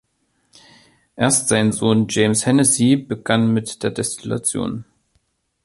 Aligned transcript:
Erst 1.15 1.47
sein 1.49 1.71
Sohn 1.71 2.07
James 2.09 2.47
Hennessy 2.47 2.95
begann 2.95 3.53
mit 3.53 3.83
der 3.83 3.91
Destillation. 3.91 4.83